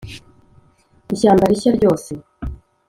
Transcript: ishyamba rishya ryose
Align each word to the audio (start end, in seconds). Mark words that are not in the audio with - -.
ishyamba 1.13 1.43
rishya 1.51 1.71
ryose 1.77 2.11